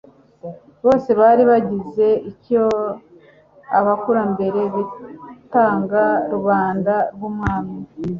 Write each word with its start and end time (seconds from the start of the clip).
bose 0.85 1.09
bari 1.19 1.43
bagize 1.51 2.07
icyo 2.31 2.63
abakurambere 3.79 4.61
bitaga 4.75 6.03
rubanda 6.33 6.93
rw'umwami 7.13 7.75